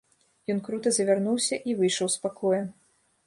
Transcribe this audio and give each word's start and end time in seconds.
Ён 0.53 0.61
крута 0.67 0.93
завярнуўся 0.97 1.55
і 1.71 1.75
выйшаў 1.81 2.07
з 2.17 2.25
пакоя. 2.27 2.63